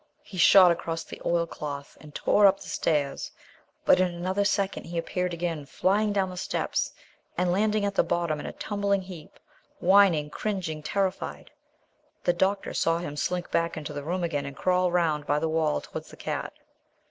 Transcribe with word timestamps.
He 0.23 0.39
shot 0.39 0.71
across 0.71 1.03
the 1.03 1.21
oilcloth, 1.23 1.95
and 2.01 2.15
tore 2.15 2.47
up 2.47 2.59
the 2.59 2.69
stairs, 2.69 3.31
but 3.85 3.99
in 3.99 4.07
another 4.11 4.43
second 4.43 4.85
he 4.85 4.97
appeared 4.97 5.31
again, 5.31 5.67
flying 5.67 6.11
down 6.11 6.31
the 6.31 6.37
steps 6.37 6.91
and 7.37 7.51
landing 7.51 7.85
at 7.85 7.93
the 7.93 8.03
bottom 8.03 8.39
in 8.39 8.47
a 8.47 8.51
tumbling 8.51 9.03
heap, 9.03 9.39
whining, 9.79 10.31
cringing, 10.31 10.81
terrified. 10.81 11.51
The 12.23 12.33
doctor 12.33 12.73
saw 12.73 12.97
him 12.97 13.15
slink 13.15 13.51
back 13.51 13.77
into 13.77 13.93
the 13.93 14.01
room 14.03 14.23
again 14.23 14.47
and 14.47 14.57
crawl 14.57 14.91
round 14.91 15.27
by 15.27 15.37
the 15.37 15.47
wall 15.47 15.81
towards 15.81 16.09
the 16.09 16.17
cat. 16.17 16.51